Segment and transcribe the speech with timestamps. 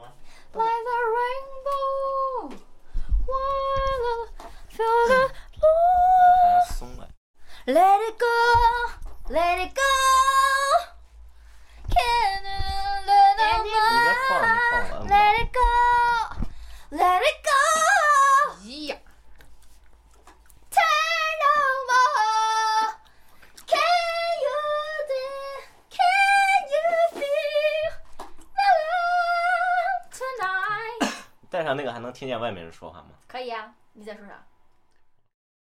[0.00, 2.56] Like the rainbow,
[3.28, 4.14] wanna
[4.68, 5.22] feel the
[5.54, 6.62] blue.
[7.66, 8.36] Let it go,
[9.28, 9.97] let it go.
[31.58, 33.08] 戴上那个还能听见外面人说话吗？
[33.26, 34.46] 可以啊，你在说啥？